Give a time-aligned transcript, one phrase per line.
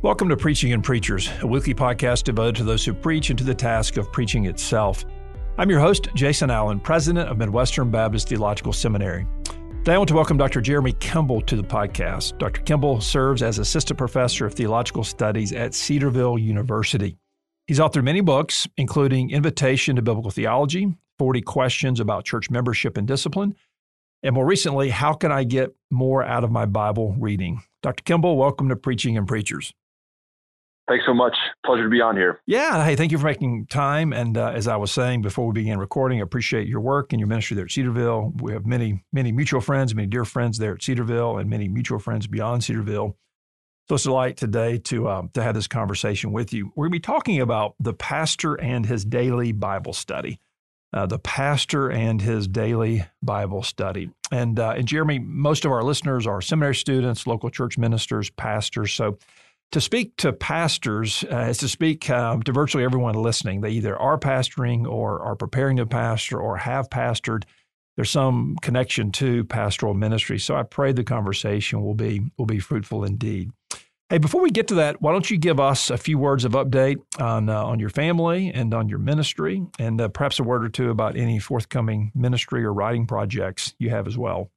[0.00, 3.44] Welcome to Preaching and Preachers, a weekly podcast devoted to those who preach and to
[3.44, 5.04] the task of preaching itself.
[5.58, 9.26] I'm your host, Jason Allen, president of Midwestern Baptist Theological Seminary.
[9.78, 10.60] Today, I want to welcome Dr.
[10.60, 12.38] Jeremy Kimble to the podcast.
[12.38, 12.62] Dr.
[12.62, 17.18] Kimble serves as assistant professor of theological studies at Cedarville University.
[17.66, 23.08] He's authored many books, including Invitation to Biblical Theology, 40 Questions about Church Membership and
[23.08, 23.56] Discipline,
[24.22, 27.62] and more recently, How Can I Get More Out of My Bible Reading?
[27.82, 28.04] Dr.
[28.04, 29.74] Kimble, welcome to Preaching and Preachers.
[30.88, 31.36] Thanks so much.
[31.66, 32.40] Pleasure to be on here.
[32.46, 32.82] Yeah.
[32.82, 34.14] Hey, thank you for making time.
[34.14, 37.20] And uh, as I was saying before we began recording, I appreciate your work and
[37.20, 38.32] your ministry there at Cedarville.
[38.40, 41.98] We have many, many mutual friends, many dear friends there at Cedarville, and many mutual
[41.98, 43.18] friends beyond Cedarville.
[43.88, 46.72] So it's a delight today to um, to have this conversation with you.
[46.74, 50.40] We're going to be talking about the pastor and his daily Bible study.
[50.90, 54.10] Uh, the pastor and his daily Bible study.
[54.32, 58.94] And uh, and Jeremy, most of our listeners are seminary students, local church ministers, pastors.
[58.94, 59.18] So
[59.72, 63.60] to speak to pastors uh, is to speak um, to virtually everyone listening.
[63.60, 67.44] They either are pastoring or are preparing to pastor or have pastored.
[67.96, 70.38] There's some connection to pastoral ministry.
[70.38, 73.50] So I pray the conversation will be will be fruitful indeed.
[74.08, 76.52] Hey, before we get to that, why don't you give us a few words of
[76.52, 80.64] update on uh, on your family and on your ministry, and uh, perhaps a word
[80.64, 84.50] or two about any forthcoming ministry or writing projects you have as well.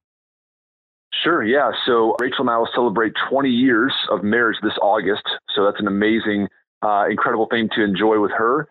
[1.24, 1.72] Sure, yeah.
[1.86, 5.24] So Rachel and I will celebrate 20 years of marriage this August.
[5.56, 6.48] So that's an amazing,
[6.82, 8.68] uh, incredible thing to enjoy with her.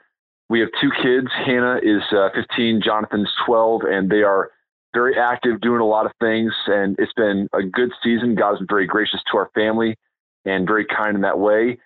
[0.49, 1.29] We have two kids.
[1.47, 4.51] Hannah is uh, 15, Jonathan's 12, and they are
[4.93, 6.53] very active, doing a lot of things.
[6.67, 8.35] And it's been a good season.
[8.35, 9.97] God's been very gracious to our family
[10.45, 11.79] and very kind in that way.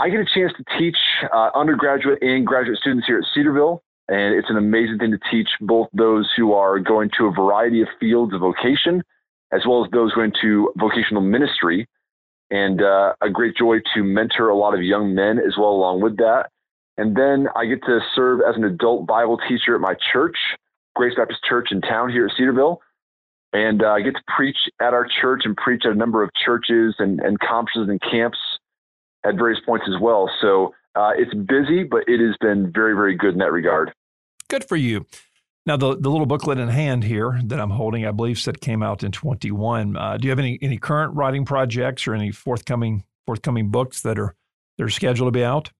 [0.00, 0.96] I get a chance to teach
[1.32, 3.84] uh, undergraduate and graduate students here at Cedarville.
[4.08, 7.82] And it's an amazing thing to teach both those who are going to a variety
[7.82, 9.04] of fields of vocation
[9.52, 11.86] as well as those going to vocational ministry.
[12.50, 16.02] And uh, a great joy to mentor a lot of young men as well along
[16.02, 16.50] with that.
[16.98, 20.36] And then I get to serve as an adult Bible teacher at my church,
[20.94, 22.82] Grace Baptist Church in town here at Cedarville.
[23.54, 26.30] And uh, I get to preach at our church and preach at a number of
[26.44, 28.38] churches and, and conferences and camps
[29.24, 30.30] at various points as well.
[30.40, 33.92] So uh, it's busy, but it has been very, very good in that regard.
[34.48, 35.06] Good for you.
[35.64, 38.82] Now, the, the little booklet in hand here that I'm holding, I believe, said came
[38.82, 39.96] out in 21.
[39.96, 44.18] Uh, do you have any any current writing projects or any forthcoming forthcoming books that
[44.18, 44.34] are
[44.76, 45.70] that are scheduled to be out?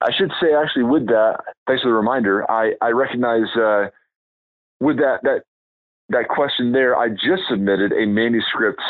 [0.00, 2.50] I should say, actually, with that, thanks for the reminder.
[2.50, 3.86] I I recognize uh,
[4.80, 5.42] with that that
[6.08, 6.96] that question there.
[6.96, 8.82] I just submitted a manuscript.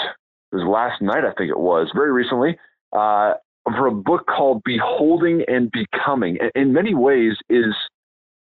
[0.53, 2.57] It was last night, I think it was, very recently,
[2.93, 3.35] uh,
[3.65, 7.75] for a book called "Beholding and Becoming." In many ways, is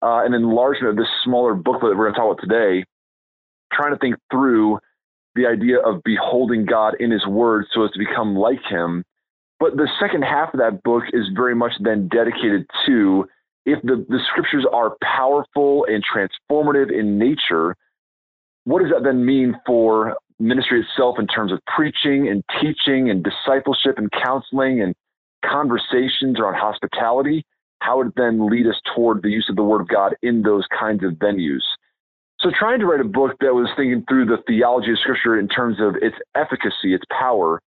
[0.05, 2.85] uh, an enlargement of this smaller booklet that we're going to talk about today,
[3.73, 4.77] trying to think through
[5.33, 9.03] the idea of beholding God in His Word so as to become like Him.
[9.59, 13.27] But the second half of that book is very much then dedicated to
[13.65, 17.75] if the, the scriptures are powerful and transformative in nature,
[18.65, 23.23] what does that then mean for ministry itself in terms of preaching and teaching and
[23.23, 24.93] discipleship and counseling and
[25.43, 27.43] conversations around hospitality?
[27.85, 30.41] How would it then lead us toward the use of the Word of God in
[30.41, 31.61] those kinds of venues?
[32.39, 35.47] So, trying to write a book that was thinking through the theology of Scripture in
[35.47, 37.61] terms of its efficacy, its power,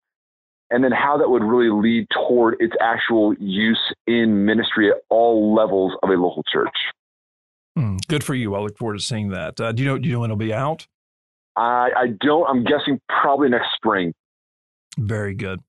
[0.69, 5.55] and then how that would really lead toward its actual use in ministry at all
[5.55, 6.75] levels of a local church.
[7.77, 8.55] Mm, good for you.
[8.55, 9.61] I look forward to seeing that.
[9.61, 9.97] Uh, do you know?
[9.97, 10.87] Do you know when it'll be out?
[11.55, 12.47] I, I don't.
[12.47, 14.13] I'm guessing probably next spring.
[14.97, 15.59] Very good.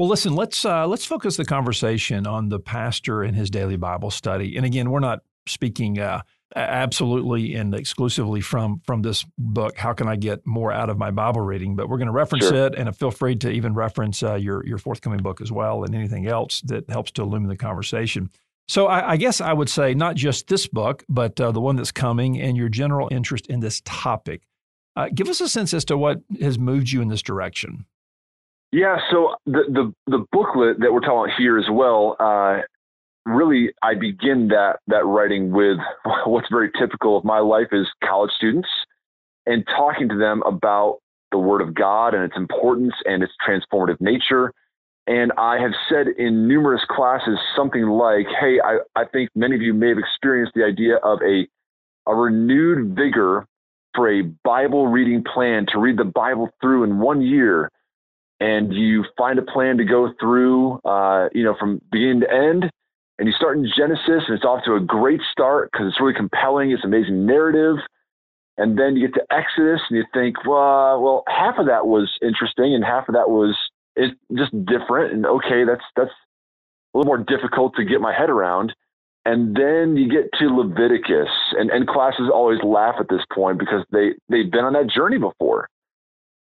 [0.00, 4.10] Well, listen, let's uh, let's focus the conversation on the pastor and his daily Bible
[4.10, 4.56] study.
[4.56, 6.22] And again, we're not speaking uh,
[6.56, 9.76] absolutely and exclusively from from this book.
[9.76, 11.76] How can I get more out of my Bible reading?
[11.76, 12.68] But we're going to reference sure.
[12.68, 15.94] it, and feel free to even reference uh, your your forthcoming book as well, and
[15.94, 18.30] anything else that helps to illumine the conversation.
[18.68, 21.76] So I, I guess I would say not just this book, but uh, the one
[21.76, 24.44] that's coming, and your general interest in this topic.
[24.96, 27.84] Uh, give us a sense as to what has moved you in this direction.
[28.72, 32.58] Yeah, so the the, the booklet that we're talking about here as well, uh,
[33.26, 35.78] really, I begin that that writing with
[36.26, 38.68] what's very typical of my life is college students,
[39.46, 40.98] and talking to them about
[41.32, 44.52] the Word of God and its importance and its transformative nature.
[45.06, 49.62] And I have said in numerous classes something like, "Hey, I, I think many of
[49.62, 51.48] you may have experienced the idea of a
[52.06, 53.46] a renewed vigor
[53.96, 57.68] for a Bible reading plan to read the Bible through in one year."
[58.40, 62.70] And you find a plan to go through, uh, you know, from beginning to end.
[63.18, 66.14] And you start in Genesis, and it's off to a great start because it's really
[66.14, 66.70] compelling.
[66.70, 67.76] It's amazing narrative.
[68.56, 72.10] And then you get to Exodus, and you think, well, well, half of that was
[72.22, 73.56] interesting, and half of that was
[73.94, 75.12] it just different.
[75.12, 76.10] And okay, that's that's
[76.94, 78.74] a little more difficult to get my head around.
[79.26, 83.84] And then you get to Leviticus, and, and classes always laugh at this point because
[83.92, 85.68] they, they've been on that journey before.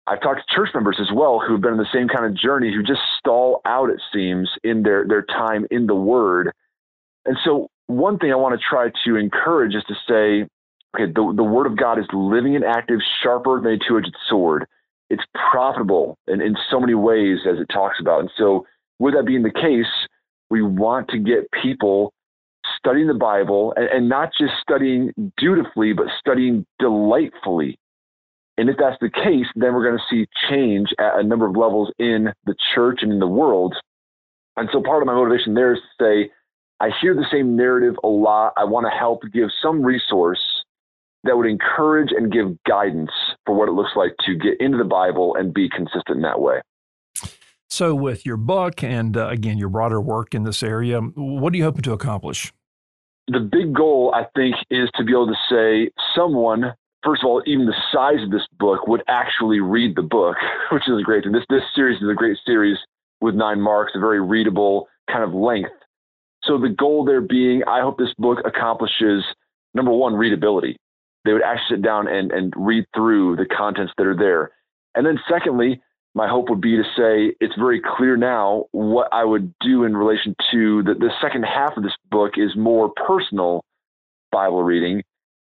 [0.08, 2.72] I've talked to church members as well who've been on the same kind of journey
[2.72, 6.52] who just stall out, it seems, in their, their time in the Word.
[7.24, 10.48] And so, one thing I want to try to encourage is to say,
[10.94, 14.14] okay, the, the Word of God is living and active, sharper than a two edged
[14.28, 14.66] sword.
[15.10, 18.20] It's profitable in, in so many ways, as it talks about.
[18.20, 18.64] And so,
[19.00, 19.90] with that being the case,
[20.50, 22.12] we want to get people
[22.78, 27.78] studying the Bible and, and not just studying dutifully, but studying delightfully.
[28.58, 31.56] And if that's the case, then we're going to see change at a number of
[31.56, 33.74] levels in the church and in the world.
[34.56, 36.30] And so part of my motivation there is to say,
[36.80, 38.52] I hear the same narrative a lot.
[38.56, 40.40] I want to help give some resource
[41.24, 43.10] that would encourage and give guidance
[43.44, 46.40] for what it looks like to get into the Bible and be consistent in that
[46.40, 46.60] way.
[47.68, 51.56] So, with your book and uh, again, your broader work in this area, what are
[51.56, 52.52] you hoping to accomplish?
[53.28, 56.74] The big goal, I think, is to be able to say someone,
[57.06, 60.36] first of all, even the size of this book would actually read the book,
[60.72, 61.24] which is great.
[61.24, 62.76] And this, this series is a great series
[63.20, 65.70] with nine marks, a very readable kind of length.
[66.42, 69.24] So, the goal there being, I hope this book accomplishes
[69.74, 70.76] number one, readability.
[71.24, 74.52] They would actually sit down and, and read through the contents that are there.
[74.94, 75.80] And then, secondly,
[76.14, 79.96] my hope would be to say it's very clear now what I would do in
[79.96, 83.62] relation to the, the second half of this book is more personal
[84.32, 85.02] Bible reading.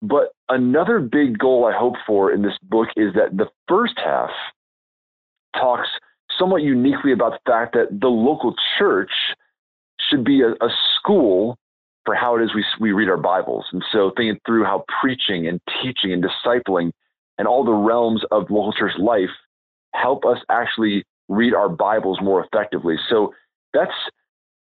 [0.01, 4.29] But another big goal I hope for in this book is that the first half
[5.55, 5.87] talks
[6.37, 9.11] somewhat uniquely about the fact that the local church
[10.09, 11.57] should be a, a school
[12.05, 13.65] for how it is we, we read our Bibles.
[13.71, 16.91] And so thinking through how preaching and teaching and discipling
[17.37, 19.29] and all the realms of local church life
[19.93, 22.95] help us actually read our Bibles more effectively.
[23.09, 23.33] So
[23.73, 23.91] that's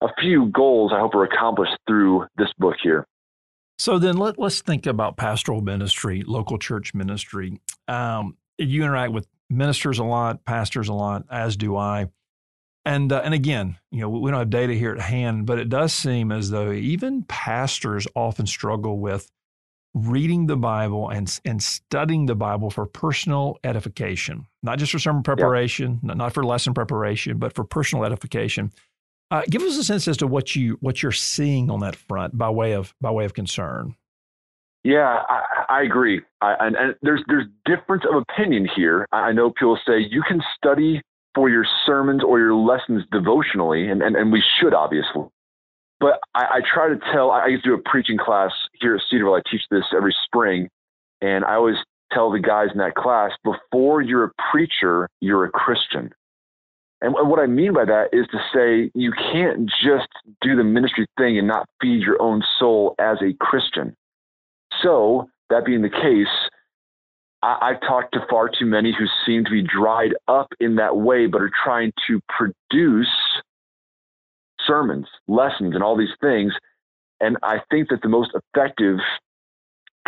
[0.00, 3.06] a few goals I hope are accomplished through this book here.
[3.80, 7.58] So then let, us think about pastoral ministry, local church ministry.
[7.88, 12.08] Um, you interact with ministers a lot, pastors a lot, as do I.
[12.84, 15.70] And uh, and again, you know, we don't have data here at hand, but it
[15.70, 19.30] does seem as though even pastors often struggle with
[19.94, 25.22] reading the Bible and, and studying the Bible for personal edification, not just for sermon
[25.22, 26.12] preparation, yeah.
[26.12, 28.72] not for lesson preparation, but for personal edification.
[29.30, 32.36] Uh, give us a sense as to what you what you're seeing on that front
[32.36, 33.94] by way of by way of concern.
[34.82, 39.06] Yeah, I, I agree, I, and, and, there's there's difference of opinion here.
[39.12, 41.02] I know people say you can study
[41.34, 45.24] for your sermons or your lessons devotionally, and, and, and we should obviously.
[46.00, 48.50] But I, I try to tell, I used to do a preaching class
[48.80, 49.34] here at Cedarville.
[49.34, 50.68] I teach this every spring.
[51.20, 51.76] And I always
[52.12, 56.10] tell the guys in that class before you're a preacher, you're a Christian.
[57.02, 60.08] And what I mean by that is to say you can't just
[60.42, 63.96] do the ministry thing and not feed your own soul as a Christian.
[64.82, 66.28] So, that being the case,
[67.42, 70.96] I, have talked to far too many who seem to be dried up in that
[70.96, 73.08] way, but are trying to produce
[74.66, 76.52] sermons, lessons, and all these things.
[77.20, 78.98] And I think that the most effective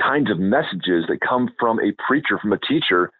[0.00, 3.10] kinds of messages that come from a preacher, from a teacher,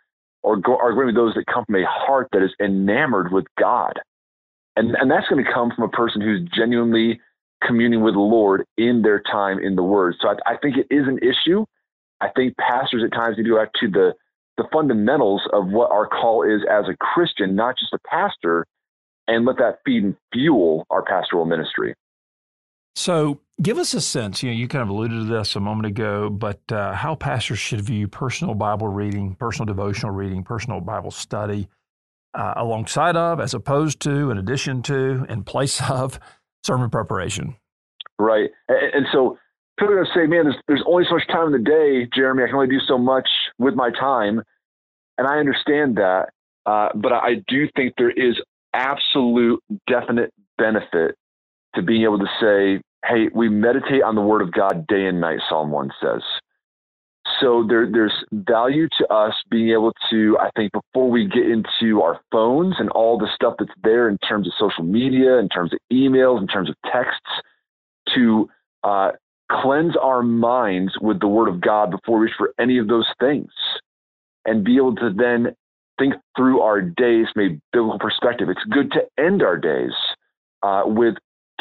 [0.44, 3.32] are, go, are going to be those that come from a heart that is enamored
[3.32, 3.94] with God.
[4.76, 7.20] And, and that's going to come from a person who's genuinely
[7.66, 10.16] communing with the Lord in their time in the Word.
[10.20, 11.64] So I, I think it is an issue.
[12.20, 14.14] I think pastors at times need to go back to the,
[14.56, 18.66] the fundamentals of what our call is as a Christian, not just a pastor,
[19.28, 21.94] and let that feed and fuel our pastoral ministry.
[22.94, 24.42] So, give us a sense.
[24.42, 27.59] You know, you kind of alluded to this a moment ago, but uh, how pastors
[27.59, 31.68] should view personal Bible reading, personal devotional reading, personal Bible study,
[32.35, 36.18] uh, alongside of, as opposed to, in addition to, in place of
[36.64, 37.56] sermon preparation.
[38.18, 39.38] Right, and, and so
[39.78, 42.09] people are going to say, "Man, there's there's only so much time in the day,
[42.14, 42.44] Jeremy.
[42.44, 43.28] I can only do so much
[43.59, 44.42] with my time,"
[45.18, 46.30] and I understand that.
[46.64, 48.40] Uh, but I do think there is
[48.73, 51.16] absolute definite benefit
[51.75, 55.21] to being able to say, hey, we meditate on the word of God day and
[55.21, 56.23] night, Psalm 1 says.
[57.40, 62.02] So there, there's value to us being able to, I think, before we get into
[62.02, 65.73] our phones and all the stuff that's there in terms of social media, in terms
[65.73, 67.21] of emails, in terms of texts,
[68.14, 68.49] to
[68.82, 69.12] uh,
[69.50, 73.06] cleanse our minds with the word of God before we reach for any of those
[73.21, 73.50] things
[74.44, 75.54] and be able to then
[75.99, 78.49] think through our days a biblical perspective.
[78.49, 79.92] It's good to end our days
[80.62, 81.14] uh, with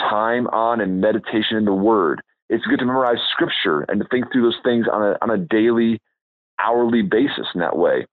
[0.10, 2.22] time on and meditation in the Word.
[2.50, 5.38] It's good to memorize Scripture and to think through those things on a on a
[5.38, 6.00] daily,
[6.60, 8.05] hourly basis in that way.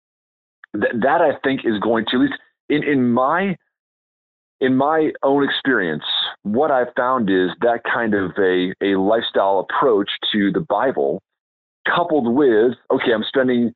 [0.74, 2.34] Th- that I think is going to, at least
[2.68, 3.56] in in my
[4.60, 6.04] in my own experience,
[6.42, 11.22] what I've found is that kind of a, a lifestyle approach to the Bible,
[11.86, 13.72] coupled with, okay, I'm spending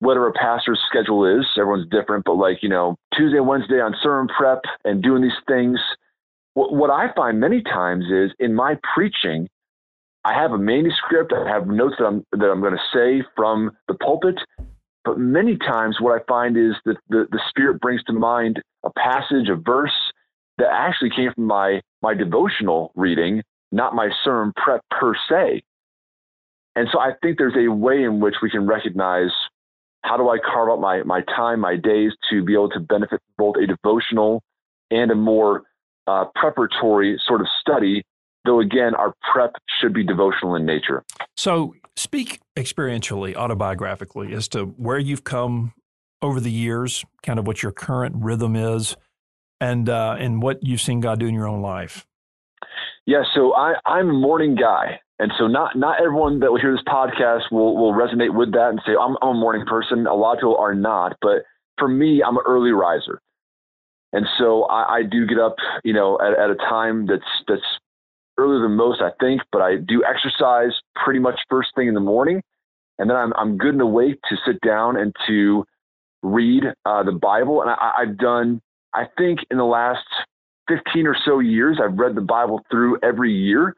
[0.00, 4.28] whatever a pastor's schedule is, everyone's different, but like, you know, Tuesday, Wednesday on sermon
[4.36, 5.78] prep and doing these things.
[6.56, 9.46] What, I find many times is in my preaching,
[10.24, 13.72] I have a manuscript, I have notes that I'm, that I'm going to say from
[13.88, 14.36] the pulpit,
[15.04, 18.90] but many times, what I find is that the, the Spirit brings to mind a
[18.96, 19.92] passage, a verse
[20.56, 25.62] that actually came from my, my devotional reading, not my sermon prep per se.
[26.74, 29.30] And so I think there's a way in which we can recognize
[30.04, 33.20] how do I carve out my, my time, my days to be able to benefit
[33.36, 34.42] both a devotional
[34.90, 35.64] and a more
[36.06, 38.02] uh, preparatory sort of study,
[38.44, 41.04] though again, our prep should be devotional in nature.
[41.36, 45.72] So Speak experientially, autobiographically, as to where you've come
[46.20, 48.96] over the years, kind of what your current rhythm is,
[49.62, 52.06] and uh, and what you've seen God do in your own life.
[53.06, 56.72] Yeah, so I, I'm a morning guy, and so not not everyone that will hear
[56.72, 60.06] this podcast will will resonate with that and say I'm, I'm a morning person.
[60.06, 61.44] A lot of people are not, but
[61.78, 63.22] for me, I'm an early riser,
[64.12, 67.62] and so I, I do get up, you know, at, at a time that's that's
[68.38, 72.00] earlier than most, I think, but I do exercise pretty much first thing in the
[72.00, 72.42] morning.
[72.98, 75.64] And then I'm, I'm good and awake to sit down and to
[76.22, 77.62] read uh, the Bible.
[77.62, 78.60] And I, I've done,
[78.94, 80.04] I think in the last
[80.68, 83.74] 15 or so years, I've read the Bible through every year.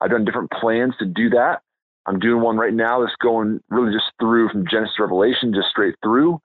[0.00, 1.60] I've done different plans to do that.
[2.06, 5.68] I'm doing one right now that's going really just through from Genesis to Revelation, just
[5.68, 6.38] straight through,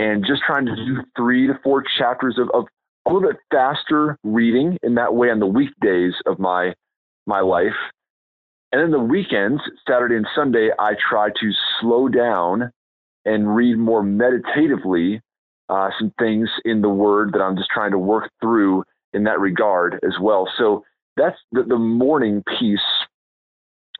[0.00, 2.64] and just trying to do three to four chapters of, of
[3.06, 6.72] a little bit faster reading in that way on the weekdays of my
[7.26, 7.76] my life.
[8.72, 12.70] And then the weekends, Saturday and Sunday, I try to slow down
[13.24, 15.20] and read more meditatively
[15.68, 19.38] uh, some things in the Word that I'm just trying to work through in that
[19.38, 20.48] regard as well.
[20.56, 20.84] So
[21.16, 22.80] that's the, the morning piece.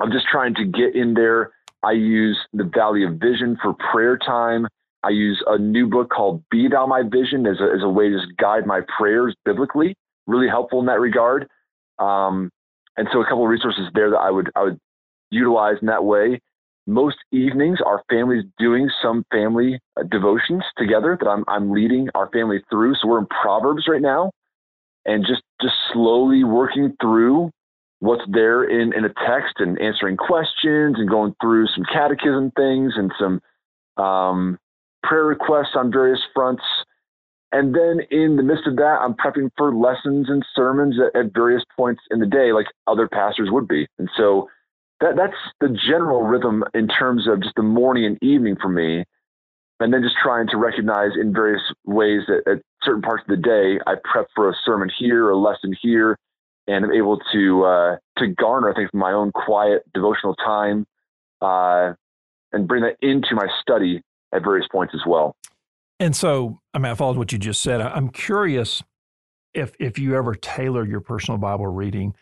[0.00, 1.50] I'm just trying to get in there.
[1.82, 4.66] I use the Valley of Vision for prayer time.
[5.02, 8.10] I use a new book called Be Thou My Vision as a, as a way
[8.10, 9.94] to guide my prayers biblically.
[10.26, 11.48] Really helpful in that regard.
[11.98, 12.50] Um,
[12.96, 14.78] and so a couple of resources there that I would I would
[15.30, 16.40] utilize in that way.
[16.86, 22.28] Most evenings, our family's doing some family uh, devotions together that I'm I'm leading our
[22.30, 22.94] family through.
[22.96, 24.30] So we're in Proverbs right now,
[25.04, 27.50] and just just slowly working through
[28.00, 32.94] what's there in in a text and answering questions and going through some catechism things
[32.96, 33.40] and some
[34.02, 34.58] um,
[35.02, 36.62] prayer requests on various fronts.
[37.52, 41.34] And then in the midst of that, I'm prepping for lessons and sermons at, at,
[41.34, 43.88] various points in the day, like other pastors would be.
[43.98, 44.48] And so
[45.00, 49.04] that, that's the general rhythm in terms of just the morning and evening for me.
[49.80, 53.42] And then just trying to recognize in various ways that at certain parts of the
[53.42, 56.18] day, I prep for a sermon here, or a lesson here,
[56.68, 60.86] and I'm able to uh, to garner, I think, my own quiet devotional time,
[61.40, 61.94] uh,
[62.52, 64.02] and bring that into my study
[64.32, 65.36] at various points as well.
[65.98, 67.80] And so, I mean, I followed what you just said.
[67.80, 68.82] I'm curious
[69.52, 72.14] if if you ever tailor your personal Bible reading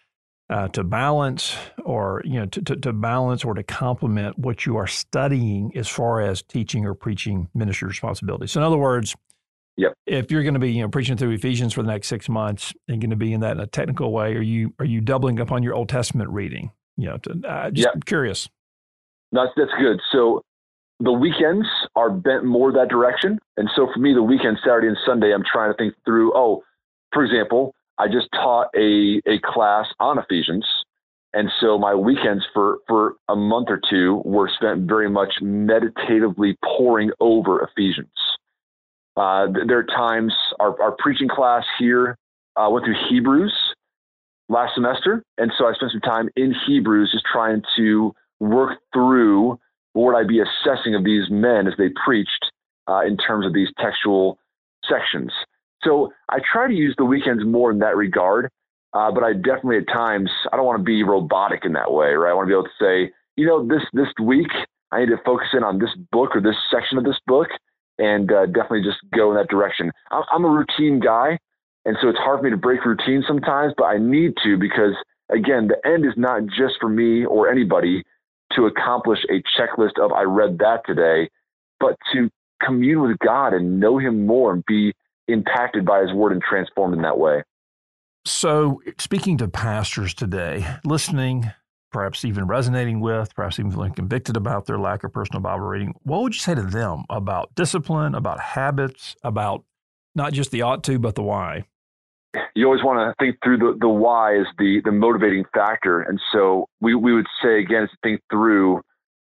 [0.50, 4.76] uh, to balance, or you know, to, to, to balance or to complement what you
[4.76, 8.52] are studying as far as teaching or preaching ministry responsibilities.
[8.52, 9.14] So, in other words,
[9.78, 9.92] Yep.
[10.06, 12.74] If you're going to be, you know, preaching through Ephesians for the next six months
[12.88, 15.40] and going to be in that in a technical way, are you are you doubling
[15.40, 16.72] up on your Old Testament reading?
[16.96, 18.04] You know, to, uh, just yep.
[18.04, 18.48] curious.
[19.30, 20.00] That's that's good.
[20.10, 20.42] So
[21.00, 23.38] the weekends are bent more that direction.
[23.56, 26.62] And so for me, the weekend, Saturday and Sunday, I'm trying to think through, oh,
[27.12, 30.66] for example, I just taught a, a class on Ephesians.
[31.34, 36.56] And so my weekends for, for a month or two were spent very much meditatively
[36.64, 38.08] poring over Ephesians.
[39.16, 42.16] Uh, there are times our, our preaching class here
[42.56, 43.54] uh, went through Hebrews
[44.48, 45.22] last semester.
[45.36, 49.58] And so I spent some time in Hebrews just trying to work through
[49.98, 52.52] what would I be assessing of these men as they preached
[52.86, 54.38] uh, in terms of these textual
[54.88, 55.32] sections?
[55.82, 58.48] So I try to use the weekends more in that regard,
[58.92, 62.12] uh, but I definitely at times I don't want to be robotic in that way,
[62.12, 62.30] right?
[62.30, 64.50] I want to be able to say, you know, this this week
[64.92, 67.48] I need to focus in on this book or this section of this book,
[67.98, 69.90] and uh, definitely just go in that direction.
[70.12, 71.38] I'm, I'm a routine guy,
[71.84, 74.94] and so it's hard for me to break routine sometimes, but I need to because
[75.28, 78.04] again, the end is not just for me or anybody
[78.52, 81.28] to accomplish a checklist of I read that today,
[81.80, 82.30] but to
[82.62, 84.92] commune with God and know Him more and be
[85.28, 87.42] impacted by His Word and transformed in that way.
[88.24, 91.50] So, speaking to pastors today, listening,
[91.90, 95.94] perhaps even resonating with, perhaps even feeling convicted about their lack of personal Bible reading,
[96.02, 99.64] what would you say to them about discipline, about habits, about
[100.14, 101.64] not just the ought to, but the why?
[102.54, 106.00] You always want to think through the, the why is the, the motivating factor.
[106.00, 108.82] And so we, we would say, again, think through,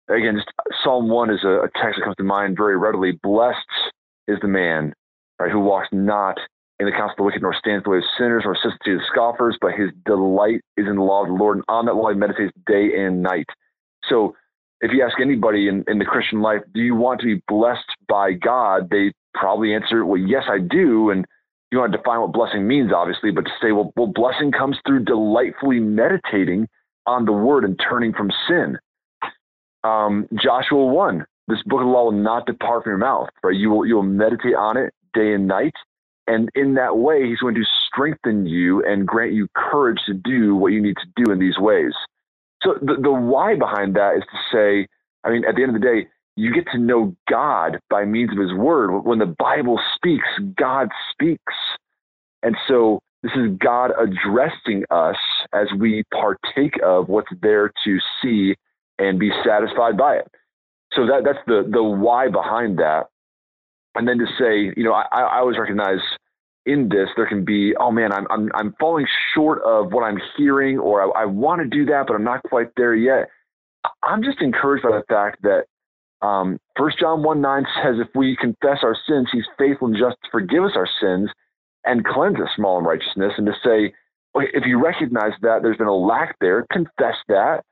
[0.10, 0.50] again, just
[0.84, 3.18] Psalm 1 is a, a text that comes to mind very readily.
[3.24, 3.58] Blessed
[4.28, 4.94] is the man
[5.40, 6.38] right, who walks not
[6.80, 8.98] in the counsel of the wicked, nor stands the way of sinners, nor sits to
[8.98, 11.96] the scoffers, but his delight is in the law of the Lord, and on that
[11.96, 13.46] law he meditates day and night.
[14.10, 14.36] So
[14.82, 17.86] if you ask anybody in, in the Christian life, do you want to be blessed
[18.08, 18.90] by God?
[18.90, 21.12] They probably answer, well, yes, I do.
[21.12, 21.26] And
[21.72, 24.78] you want to define what blessing means, obviously, but to say, well, well, blessing comes
[24.86, 26.68] through delightfully meditating
[27.08, 28.78] on the word and turning from sin.
[29.84, 33.56] Um, Joshua 1, this book of the law will not depart from your mouth, right?
[33.56, 35.74] You will, you will meditate on it day and night.
[36.28, 40.56] And in that way, he's going to strengthen you and grant you courage to do
[40.56, 41.94] what you need to do in these ways.
[42.64, 44.88] So the, the why behind that is to say,
[45.24, 46.08] I mean, at the end of the day,
[46.42, 49.02] you get to know God by means of his word.
[49.02, 51.54] When the Bible speaks, God speaks.
[52.44, 55.18] And so this is God addressing us
[55.54, 58.56] as we partake of what's there to see
[59.00, 60.28] and be satisfied by it.
[60.94, 63.08] So that that's the the why behind that
[63.96, 66.00] and then to say, you know, I, I always recognize
[66.66, 70.20] in this there can be, oh man, I'm I'm I'm falling short of what I'm
[70.38, 73.30] hearing, or I, I want to do that, but I'm not quite there yet.
[74.04, 75.66] I'm just encouraged by the fact that
[76.22, 80.18] um, 1 John 1 9 says, if we confess our sins, he's faithful and just
[80.24, 81.30] to forgive us our sins
[81.86, 83.34] and cleanse us from all unrighteousness.
[83.38, 83.94] And to say,
[84.36, 87.64] okay, if you recognize that there's been a lack there, confess that.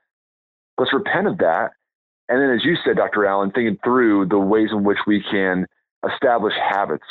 [0.78, 1.70] Let's repent of that.
[2.28, 3.26] And then, as you said, Dr.
[3.26, 5.66] Allen, thinking through the ways in which we can
[6.10, 7.04] establish habits.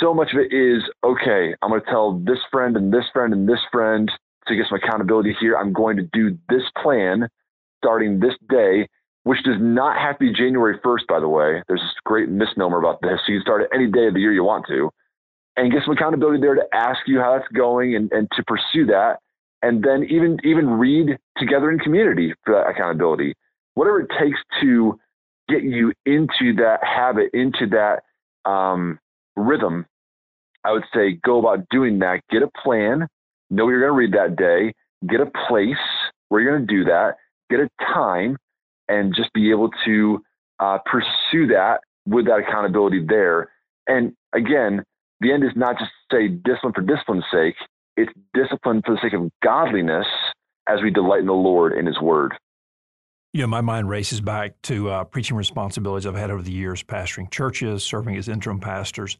[0.00, 3.32] So much of it is okay, I'm going to tell this friend and this friend
[3.32, 4.10] and this friend
[4.46, 5.56] to get some accountability here.
[5.56, 7.28] I'm going to do this plan
[7.78, 8.88] starting this day,
[9.28, 11.62] which does not have to be January 1st, by the way.
[11.68, 13.20] There's this great misnomer about this.
[13.28, 14.88] You can start at any day of the year you want to
[15.58, 18.86] and get some accountability there to ask you how that's going and, and to pursue
[18.86, 19.18] that.
[19.60, 23.34] And then even even read together in community for that accountability.
[23.74, 24.98] Whatever it takes to
[25.46, 28.98] get you into that habit, into that um,
[29.36, 29.84] rhythm,
[30.64, 32.22] I would say go about doing that.
[32.30, 33.06] Get a plan,
[33.50, 34.72] know what you're going to read that day,
[35.06, 35.76] get a place
[36.30, 37.16] where you're going to do that,
[37.50, 38.38] get a time,
[38.88, 40.22] and just be able to
[40.60, 43.50] uh, pursue that with that accountability there.
[43.86, 44.82] And again,
[45.20, 47.54] the end is not just to say discipline for discipline's sake,
[47.96, 50.06] it's discipline for the sake of godliness
[50.68, 52.34] as we delight in the Lord in His Word
[53.32, 56.82] you know, my mind races back to uh, preaching responsibilities I've had over the years,
[56.82, 59.18] pastoring churches, serving as interim pastors,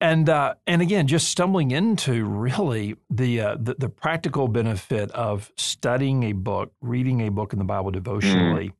[0.00, 5.50] and uh, and again, just stumbling into really the, uh, the, the practical benefit of
[5.56, 8.68] studying a book, reading a book in the Bible devotionally.
[8.68, 8.74] Mm.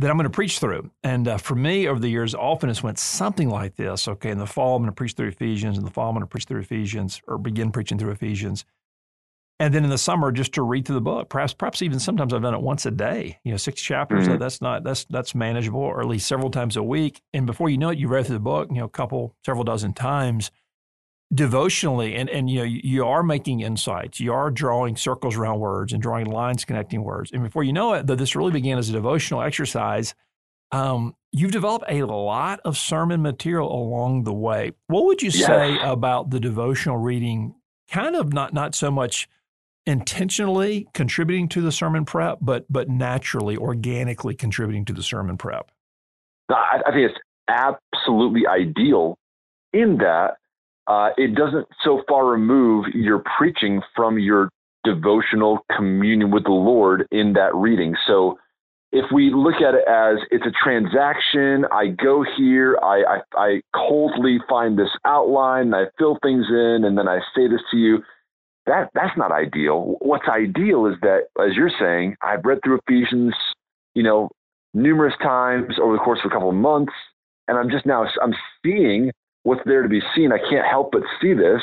[0.00, 0.92] That I'm going to preach through.
[1.02, 4.06] And uh, for me, over the years, often it's went something like this.
[4.06, 5.76] Okay, in the fall, I'm going to preach through Ephesians.
[5.76, 8.64] In the fall, I'm going to preach through Ephesians or begin preaching through Ephesians
[9.60, 12.32] and then in the summer just to read through the book perhaps perhaps even sometimes
[12.32, 14.38] i've done it once a day you know six chapters mm-hmm.
[14.38, 17.22] that's not that's that's manageable or at least several times a week.
[17.32, 19.64] And before you know it you've read through the book you know a couple several
[19.64, 20.50] dozen times
[21.32, 22.14] devotionally.
[22.14, 24.20] And and you know you are making insights.
[24.20, 27.32] You are drawing circles around words and drawing lines connecting words.
[27.32, 30.14] And before you know it though this really began as a devotional exercise
[30.70, 34.72] um, you've developed a lot of sermon material along the way.
[34.88, 35.46] What would you yes.
[35.46, 37.54] say about the devotional reading?
[37.90, 39.28] Kind of not not so much
[39.88, 45.70] intentionally contributing to the sermon prep, but but naturally, organically contributing to the sermon prep?
[46.50, 49.16] I, I think it's absolutely ideal
[49.72, 50.36] in that
[50.86, 54.50] uh, it doesn't so far remove your preaching from your
[54.84, 57.94] devotional communion with the Lord in that reading.
[58.06, 58.38] So
[58.92, 63.60] if we look at it as it's a transaction, I go here, I, I, I
[63.74, 68.02] coldly find this outline, I fill things in, and then I say this to you
[68.68, 69.96] that that's not ideal.
[70.00, 73.34] What's ideal is that, as you're saying, I've read through Ephesians,
[73.94, 74.30] you know,
[74.74, 76.92] numerous times over the course of a couple of months,
[77.48, 79.10] and I'm just now I'm seeing
[79.42, 80.32] what's there to be seen.
[80.32, 81.62] I can't help but see this.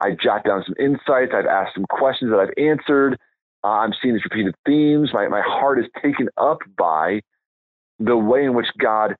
[0.00, 1.32] I jot down some insights.
[1.34, 3.18] I've asked some questions that I've answered.
[3.64, 5.10] Uh, I'm seeing these repeated themes.
[5.12, 7.20] My my heart is taken up by
[7.98, 9.14] the way in which God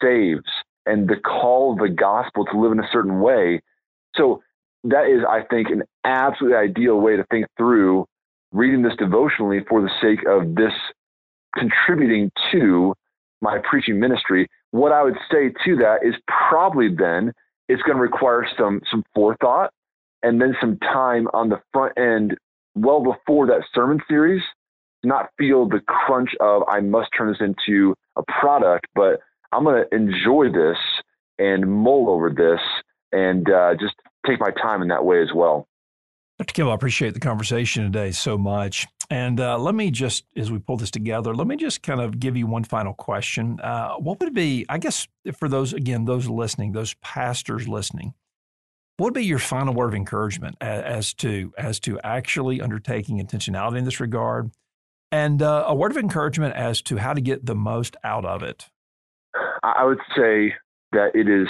[0.00, 0.44] saves
[0.86, 3.60] and the call of the gospel to live in a certain way.
[4.14, 4.42] So
[4.84, 8.06] that is, I think, an absolutely ideal way to think through
[8.52, 10.72] reading this devotionally for the sake of this
[11.56, 12.94] contributing to
[13.40, 14.48] my preaching ministry.
[14.70, 16.14] What I would say to that is
[16.48, 17.32] probably then
[17.68, 19.72] it's going to require some some forethought
[20.22, 22.36] and then some time on the front end
[22.74, 24.42] well before that sermon series
[25.04, 29.20] not feel the crunch of I must turn this into a product, but
[29.52, 30.76] I'm going to enjoy this
[31.38, 32.60] and mull over this
[33.12, 33.94] and uh, just
[34.28, 35.66] take my time in that way as well.
[36.38, 36.52] Dr.
[36.52, 38.86] Kimble, I appreciate the conversation today so much.
[39.10, 42.20] And uh, let me just, as we pull this together, let me just kind of
[42.20, 43.58] give you one final question.
[43.60, 48.14] Uh, what would it be, I guess, for those, again, those listening, those pastors listening,
[48.98, 53.24] what would be your final word of encouragement as, as to as to actually undertaking
[53.24, 54.50] intentionality in this regard,
[55.12, 58.42] and uh, a word of encouragement as to how to get the most out of
[58.42, 58.68] it?
[59.62, 60.54] I would say
[60.92, 61.46] that it is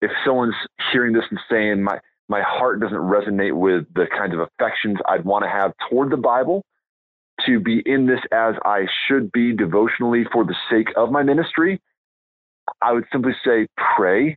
[0.00, 0.54] if someone's
[0.90, 5.24] hearing this and saying my my heart doesn't resonate with the kinds of affections I'd
[5.24, 6.64] want to have toward the Bible,
[7.44, 11.80] to be in this as I should be devotionally for the sake of my ministry,
[12.82, 14.36] I would simply say pray.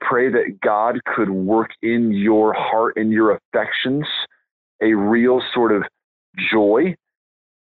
[0.00, 4.06] Pray that God could work in your heart and your affections
[4.80, 5.82] a real sort of
[6.52, 6.94] joy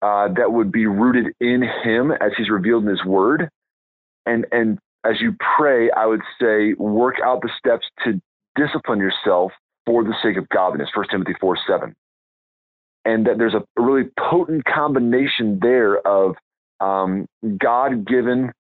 [0.01, 3.49] uh, that would be rooted in Him as He's revealed in His Word.
[4.27, 8.21] And, and as you pray, I would say work out the steps to
[8.59, 9.53] discipline yourself
[9.87, 11.95] for the sake of godliness, 1 Timothy 4 7.
[13.05, 16.35] And that there's a really potent combination there of
[16.81, 17.27] um,
[17.59, 18.53] God given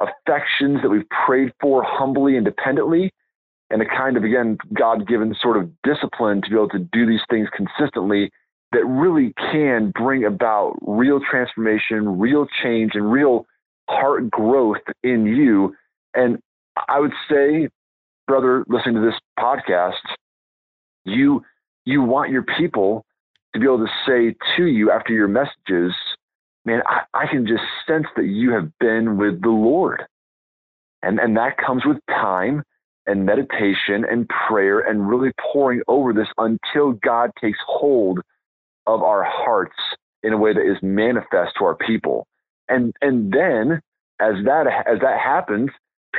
[0.00, 3.10] affections that we've prayed for humbly and dependently,
[3.68, 7.06] and a kind of, again, God given sort of discipline to be able to do
[7.06, 8.30] these things consistently
[8.72, 13.46] that really can bring about real transformation, real change, and real
[13.88, 15.74] heart growth in you.
[16.14, 16.38] And
[16.88, 17.68] I would say
[18.30, 19.94] brother listening to this podcast,
[21.04, 21.42] you
[21.84, 23.04] you want your people
[23.52, 25.92] to be able to say to you after your messages,
[26.64, 30.04] man, I, I can just sense that you have been with the Lord.
[31.02, 32.62] And and that comes with time
[33.04, 38.20] and meditation and prayer and really pouring over this until God takes hold
[38.86, 39.74] of our hearts
[40.22, 42.28] in a way that is manifest to our people.
[42.68, 43.80] And and then
[44.20, 45.70] as that as that happens,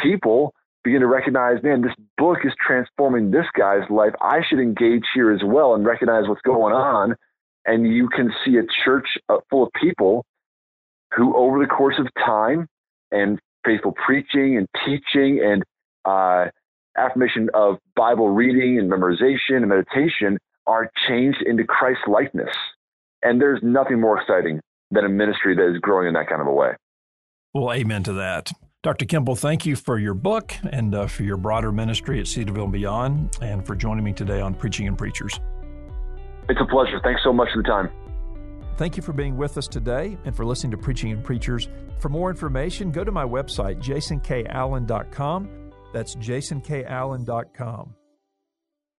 [0.01, 4.13] people begin to recognize, man, this book is transforming this guy's life.
[4.21, 7.15] I should engage here as well and recognize what's going on.
[7.65, 10.25] And you can see a church uh, full of people
[11.15, 12.67] who, over the course of time
[13.11, 15.63] and faithful preaching and teaching and
[16.05, 16.49] uh,
[16.97, 22.55] affirmation of Bible reading and memorization and meditation, are changed into Christ likeness.
[23.21, 26.47] And there's nothing more exciting than a ministry that is growing in that kind of
[26.47, 26.71] a way.
[27.53, 28.51] Well, amen to that.
[28.83, 29.05] Dr.
[29.05, 32.73] Kimble, thank you for your book and uh, for your broader ministry at Cedarville and
[32.73, 35.39] beyond, and for joining me today on Preaching and Preachers.
[36.49, 36.99] It's a pleasure.
[37.03, 37.91] Thanks so much for the time.
[38.77, 41.69] Thank you for being with us today and for listening to Preaching and Preachers.
[41.99, 45.49] For more information, go to my website, jasonkallen.com.
[45.93, 47.95] That's jasonkallen.com.